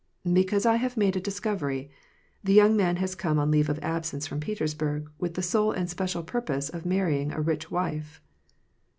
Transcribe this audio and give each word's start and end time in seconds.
"Because 0.33 0.65
I 0.65 0.77
have 0.77 0.97
made 0.97 1.15
a 1.15 1.19
discovery: 1.21 1.91
the 2.43 2.55
young 2.55 2.75
man 2.75 2.95
has 2.95 3.13
come 3.13 3.37
on 3.37 3.51
leave 3.51 3.69
of 3.69 3.77
absence 3.83 4.25
from 4.25 4.39
Petersburg, 4.39 5.11
with 5.19 5.35
the 5.35 5.43
sole 5.43 5.71
and 5.73 5.87
special 5.87 6.23
purpose 6.23 6.69
of 6.69 6.87
marrying 6.87 7.31
a 7.31 7.39
rich 7.39 7.69
wife." 7.69 8.19